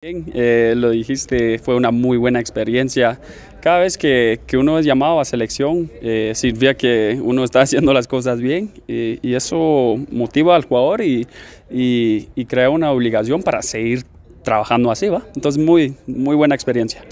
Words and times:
Eh, 0.00 0.74
lo 0.76 0.90
dijiste, 0.90 1.58
fue 1.58 1.74
una 1.74 1.90
muy 1.90 2.18
buena 2.18 2.38
experiencia. 2.38 3.18
Cada 3.60 3.80
vez 3.80 3.98
que, 3.98 4.38
que 4.46 4.56
uno 4.56 4.78
es 4.78 4.86
llamado 4.86 5.18
a 5.18 5.24
selección, 5.24 5.90
eh, 6.00 6.30
significa 6.36 6.74
que 6.74 7.18
uno 7.20 7.42
está 7.42 7.60
haciendo 7.62 7.92
las 7.92 8.06
cosas 8.06 8.40
bien 8.40 8.70
y 8.86 9.34
eso 9.34 9.96
motiva 10.12 10.54
al 10.54 10.66
jugador 10.66 11.00
y, 11.00 11.26
y, 11.68 12.28
y, 12.36 12.44
crea 12.44 12.70
una 12.70 12.92
obligación 12.92 13.42
para 13.42 13.60
seguir 13.60 14.04
trabajando 14.44 14.92
así, 14.92 15.08
¿va? 15.08 15.26
Entonces, 15.34 15.60
muy, 15.60 15.96
muy 16.06 16.36
buena 16.36 16.54
experiencia. 16.54 17.02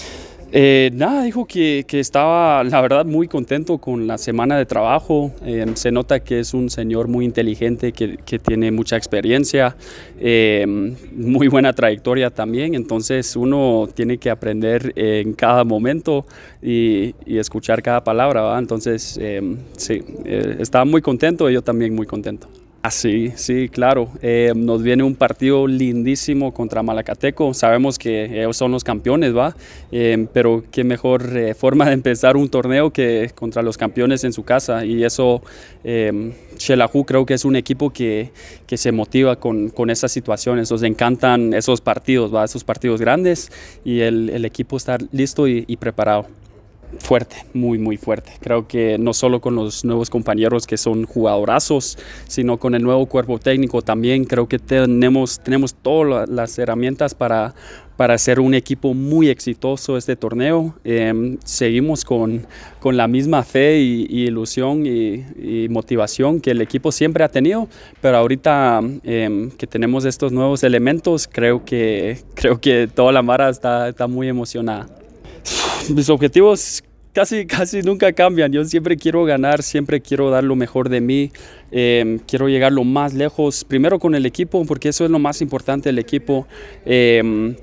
Eh, 0.58 0.90
nada, 0.94 1.22
dijo 1.22 1.44
que, 1.44 1.84
que, 1.86 2.00
estaba, 2.00 2.64
la 2.64 2.80
verdad, 2.80 3.04
muy 3.04 3.28
contento 3.28 3.76
con 3.76 4.06
la 4.06 4.16
semana 4.16 4.56
de 4.56 4.64
trabajo. 4.64 5.30
Eh, 5.44 5.66
se 5.74 5.92
nota 5.92 6.20
que 6.20 6.40
es 6.40 6.54
un 6.54 6.70
señor 6.70 7.08
muy 7.08 7.26
inteligente, 7.26 7.92
que, 7.92 8.16
que 8.16 8.38
tiene 8.38 8.70
mucha 8.70 8.96
experiencia, 8.96 9.76
eh, 10.18 10.64
muy 11.12 11.48
buena 11.48 11.74
trayectoria 11.74 12.30
también. 12.30 12.74
Entonces 12.74 13.36
uno 13.36 13.86
tiene 13.92 14.16
que 14.16 14.30
aprender 14.30 14.94
en 14.96 15.34
cada 15.34 15.62
momento 15.62 16.24
y, 16.62 17.14
escuchar 17.26 17.82
cada 17.82 18.02
palabra. 18.02 18.40
¿va? 18.40 18.58
Entonces, 18.58 19.18
eh, 19.20 19.58
sí, 19.76 20.02
eh, 20.24 20.56
estaba 20.58 20.86
muy 20.86 21.02
contento 21.02 21.50
y 21.50 21.52
yo 21.52 21.60
también 21.60 21.94
muy 21.94 22.06
contento. 22.06 22.48
Ah, 22.86 22.90
sí, 22.92 23.32
sí, 23.34 23.68
claro. 23.68 24.08
Eh, 24.22 24.52
nos 24.54 24.80
viene 24.80 25.02
un 25.02 25.16
partido 25.16 25.66
lindísimo 25.66 26.54
contra 26.54 26.84
Malacateco. 26.84 27.52
Sabemos 27.52 27.98
que 27.98 28.26
ellos 28.26 28.56
son 28.56 28.70
los 28.70 28.84
campeones, 28.84 29.36
¿va? 29.36 29.56
Eh, 29.90 30.28
pero 30.32 30.62
qué 30.70 30.84
mejor 30.84 31.36
eh, 31.36 31.54
forma 31.54 31.86
de 31.86 31.94
empezar 31.94 32.36
un 32.36 32.48
torneo 32.48 32.92
que 32.92 33.32
contra 33.34 33.60
los 33.62 33.76
campeones 33.76 34.22
en 34.22 34.32
su 34.32 34.44
casa. 34.44 34.84
Y 34.84 35.02
eso, 35.02 35.42
Xelajú 35.82 37.04
creo 37.04 37.26
que 37.26 37.34
es 37.34 37.44
un 37.44 37.56
equipo 37.56 37.90
que, 37.90 38.30
que 38.68 38.76
se 38.76 38.92
motiva 38.92 39.34
con, 39.34 39.70
con, 39.70 39.90
esas 39.90 40.12
situaciones. 40.12 40.70
Nos 40.70 40.84
encantan 40.84 41.54
esos 41.54 41.80
partidos, 41.80 42.32
¿va? 42.32 42.44
Esos 42.44 42.62
partidos 42.62 43.00
grandes 43.00 43.50
y 43.84 43.98
el, 43.98 44.44
equipo 44.44 44.76
está 44.76 44.96
listo 45.10 45.48
y 45.48 45.76
preparado 45.76 46.26
fuerte, 46.98 47.36
muy, 47.54 47.78
muy 47.78 47.96
fuerte. 47.96 48.32
Creo 48.40 48.66
que 48.66 48.98
no 48.98 49.12
solo 49.12 49.40
con 49.40 49.54
los 49.54 49.84
nuevos 49.84 50.10
compañeros 50.10 50.66
que 50.66 50.76
son 50.76 51.04
jugadorazos, 51.04 51.98
sino 52.26 52.58
con 52.58 52.74
el 52.74 52.82
nuevo 52.82 53.06
cuerpo 53.06 53.38
técnico 53.38 53.82
también. 53.82 54.24
Creo 54.24 54.48
que 54.48 54.58
tenemos, 54.58 55.40
tenemos 55.40 55.74
todas 55.74 56.28
las 56.28 56.58
herramientas 56.58 57.14
para, 57.14 57.54
para 57.96 58.18
ser 58.18 58.40
un 58.40 58.54
equipo 58.54 58.94
muy 58.94 59.28
exitoso 59.28 59.96
este 59.96 60.16
torneo. 60.16 60.74
Eh, 60.84 61.36
seguimos 61.44 62.04
con, 62.04 62.46
con, 62.80 62.96
la 62.96 63.08
misma 63.08 63.42
fe 63.42 63.78
y, 63.80 64.06
y 64.08 64.26
ilusión 64.26 64.86
y, 64.86 65.24
y, 65.36 65.68
motivación 65.68 66.40
que 66.40 66.52
el 66.52 66.60
equipo 66.60 66.92
siempre 66.92 67.24
ha 67.24 67.28
tenido, 67.28 67.68
pero 68.00 68.18
ahorita 68.18 68.80
eh, 69.04 69.50
que 69.58 69.66
tenemos 69.66 70.04
estos 70.04 70.32
nuevos 70.32 70.62
elementos, 70.62 71.28
creo 71.30 71.64
que, 71.64 72.18
creo 72.34 72.60
que 72.60 72.88
toda 72.92 73.12
la 73.12 73.22
Mara 73.22 73.48
está, 73.48 73.88
está 73.88 74.06
muy 74.06 74.28
emocionada 74.28 74.86
mis 75.94 76.08
objetivos 76.10 76.82
casi, 77.12 77.46
casi 77.46 77.82
nunca 77.82 78.12
cambian. 78.12 78.52
Yo 78.52 78.64
siempre 78.64 78.96
quiero 78.96 79.24
ganar, 79.24 79.62
siempre 79.62 80.00
quiero 80.00 80.30
dar 80.30 80.44
lo 80.44 80.56
mejor 80.56 80.88
de 80.88 81.00
mí. 81.00 81.32
Eh, 81.70 82.18
quiero 82.26 82.48
llegar 82.48 82.72
lo 82.72 82.84
más 82.84 83.14
lejos, 83.14 83.64
primero 83.64 83.98
con 83.98 84.14
el 84.14 84.26
equipo, 84.26 84.64
porque 84.64 84.90
eso 84.90 85.04
es 85.04 85.10
lo 85.10 85.18
más 85.18 85.40
importante 85.40 85.88
del 85.88 85.98
equipo. 85.98 86.46
Eh, 86.84 87.54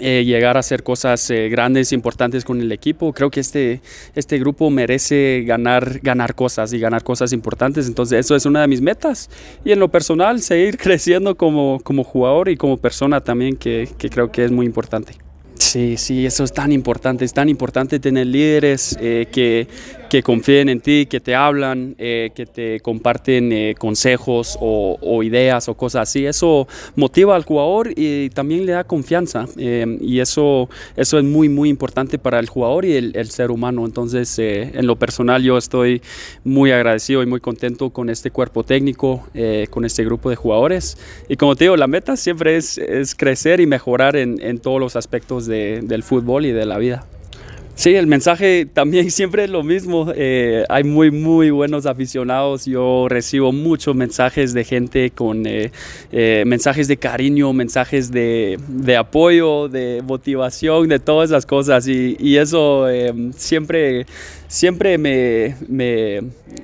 eh, 0.00 0.24
llegar 0.24 0.56
a 0.56 0.60
hacer 0.60 0.84
cosas 0.84 1.28
eh, 1.30 1.48
grandes, 1.48 1.92
importantes 1.92 2.44
con 2.44 2.60
el 2.60 2.70
equipo. 2.70 3.12
Creo 3.12 3.30
que 3.30 3.40
este, 3.40 3.80
este 4.14 4.38
grupo 4.38 4.70
merece 4.70 5.42
ganar, 5.44 5.98
ganar 6.00 6.36
cosas 6.36 6.72
y 6.72 6.78
ganar 6.78 7.02
cosas 7.02 7.32
importantes. 7.32 7.88
Entonces 7.88 8.20
eso 8.20 8.36
es 8.36 8.46
una 8.46 8.60
de 8.60 8.68
mis 8.68 8.80
metas. 8.80 9.28
Y 9.64 9.72
en 9.72 9.80
lo 9.80 9.88
personal, 9.88 10.40
seguir 10.40 10.78
creciendo 10.78 11.36
como, 11.36 11.80
como 11.82 12.04
jugador 12.04 12.48
y 12.48 12.56
como 12.56 12.76
persona 12.76 13.20
también, 13.20 13.56
que, 13.56 13.88
que 13.98 14.08
creo 14.08 14.30
que 14.30 14.44
es 14.44 14.52
muy 14.52 14.66
importante. 14.66 15.27
Sí, 15.58 15.96
sí, 15.96 16.24
eso 16.24 16.44
es 16.44 16.52
tan 16.52 16.72
importante, 16.72 17.24
es 17.24 17.32
tan 17.32 17.48
importante 17.48 17.98
tener 17.98 18.26
líderes 18.26 18.96
eh, 19.00 19.26
que, 19.30 19.66
que, 20.08 20.22
confíen 20.22 20.68
en 20.68 20.80
ti, 20.80 21.06
que 21.06 21.20
te 21.20 21.34
hablan, 21.34 21.94
eh, 21.98 22.30
que 22.34 22.46
te 22.46 22.80
comparten 22.80 23.52
eh, 23.52 23.74
consejos 23.78 24.58
o, 24.60 24.98
o, 25.00 25.22
ideas 25.22 25.68
o 25.68 25.74
cosas 25.74 26.08
así. 26.08 26.26
Eso 26.26 26.66
motiva 26.96 27.36
al 27.36 27.44
jugador 27.44 27.92
y 27.94 28.30
también 28.30 28.66
le 28.66 28.72
da 28.72 28.84
confianza 28.84 29.46
y 29.56 30.20
eso, 30.20 30.68
eso 30.96 31.18
es 31.18 31.24
muy, 31.24 31.48
muy 31.48 31.68
importante 31.68 32.18
para 32.18 32.38
el 32.38 32.48
jugador 32.48 32.84
y 32.84 32.92
el, 32.92 33.16
el 33.16 33.30
ser 33.30 33.50
humano. 33.50 33.84
Entonces, 33.84 34.38
en 34.38 34.86
lo 34.86 34.96
personal 34.96 35.42
yo 35.42 35.58
estoy 35.58 36.02
muy 36.44 36.70
agradecido 36.70 37.22
y 37.22 37.26
muy 37.26 37.40
contento 37.40 37.90
con 37.90 38.10
este 38.10 38.30
cuerpo 38.30 38.64
técnico, 38.64 39.26
con 39.70 39.84
este 39.84 40.04
grupo 40.04 40.30
de 40.30 40.36
jugadores. 40.36 40.96
Y 41.28 41.36
como 41.36 41.56
te 41.56 41.64
digo, 41.64 41.76
la 41.76 41.86
meta 41.86 42.16
siempre 42.16 42.56
es, 42.56 42.78
es 42.78 43.14
crecer 43.14 43.60
y 43.60 43.66
mejorar 43.66 44.16
en, 44.16 44.40
en 44.40 44.58
todos 44.58 44.80
los 44.80 44.96
aspectos 44.96 45.46
de, 45.46 45.80
del 45.82 46.02
fútbol 46.02 46.46
y 46.46 46.52
de 46.52 46.66
la 46.66 46.78
vida. 46.78 47.06
Sí, 47.78 47.94
el 47.94 48.08
mensaje 48.08 48.66
también 48.66 49.08
siempre 49.12 49.44
es 49.44 49.50
lo 49.50 49.62
mismo. 49.62 50.12
Eh, 50.16 50.64
hay 50.68 50.82
muy, 50.82 51.12
muy 51.12 51.50
buenos 51.50 51.86
aficionados. 51.86 52.64
Yo 52.64 53.06
recibo 53.08 53.52
muchos 53.52 53.94
mensajes 53.94 54.52
de 54.52 54.64
gente 54.64 55.10
con 55.12 55.46
eh, 55.46 55.70
eh, 56.10 56.42
mensajes 56.44 56.88
de 56.88 56.96
cariño, 56.96 57.52
mensajes 57.52 58.10
de, 58.10 58.58
apoyo, 58.98 59.68
de 59.68 60.02
motivación, 60.04 60.88
de 60.88 60.98
todas 60.98 61.30
esas 61.30 61.46
cosas. 61.46 61.86
Y, 61.86 62.16
y 62.18 62.38
eso 62.38 62.88
siempre, 63.36 64.06
siempre 64.48 64.98
me, 64.98 65.54
me, 65.68 66.20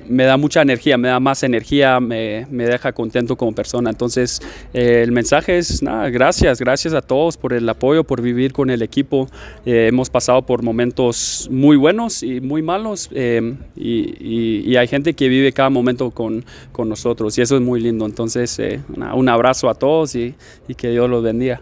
me, 0.07 0.23
da 0.25 0.37
mucha 0.37 0.61
energía, 0.61 0.97
me 0.97 1.07
da 1.07 1.19
más 1.19 1.43
energía, 1.43 1.99
me, 1.99 2.45
me 2.49 2.65
deja 2.65 2.91
contento 2.91 3.37
como 3.37 3.53
persona. 3.53 3.89
Entonces, 3.89 4.41
el 4.73 5.11
mensaje 5.11 5.57
es, 5.57 5.81
nada, 5.81 6.09
gracias, 6.09 6.59
gracias 6.59 6.93
a 6.93 7.01
todos 7.01 7.37
por 7.37 7.53
el 7.53 7.69
apoyo, 7.69 8.03
por 8.03 8.21
vivir 8.21 8.51
con 8.51 8.69
el 8.69 8.81
equipo. 8.81 9.29
hemos 9.65 10.09
pasado 10.09 10.41
por 10.41 10.63
momentos 10.63 11.47
muy 11.51 11.77
buenos 11.77 12.23
y 12.23 12.41
muy 12.41 12.61
malos 12.61 13.09
eh, 13.13 13.55
y, 13.75 14.15
y, 14.19 14.63
y, 14.65 14.75
hay 14.77 14.87
gente 14.87 15.13
que 15.13 15.29
vive 15.29 15.51
cada 15.51 15.69
momento 15.69 16.11
con, 16.11 16.43
con, 16.71 16.89
nosotros 16.89 17.37
y 17.37 17.41
eso 17.41 17.55
es 17.55 17.61
muy 17.61 17.79
lindo. 17.79 18.05
Entonces, 18.05 18.57
eh, 18.59 18.81
una, 18.95 19.13
un 19.13 19.29
abrazo 19.29 19.69
a 19.69 19.75
todos 19.75 20.15
y, 20.15 20.35
y 20.67 20.75
que 20.75 20.89
Dios 20.89 21.09
los 21.09 21.23
bendiga. 21.23 21.61